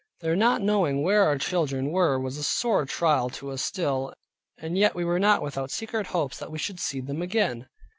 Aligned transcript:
Their 0.21 0.35
not 0.35 0.63
knowing 0.63 1.03
where 1.03 1.25
our 1.25 1.37
children 1.37 1.91
were 1.91 2.19
was 2.19 2.35
a 2.37 2.41
sore 2.43 2.85
trial 2.87 3.29
to 3.29 3.51
us 3.51 3.61
still, 3.61 4.15
and 4.57 4.75
yet 4.75 4.95
we 4.95 5.05
were 5.05 5.19
not 5.19 5.43
without 5.43 5.69
secret 5.69 6.07
hopes 6.07 6.39
that 6.39 6.49
we 6.51 6.57
should 6.57 6.79
see 6.79 7.01
them 7.01 7.21
again. 7.21 7.67